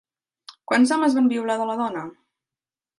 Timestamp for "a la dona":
1.61-2.09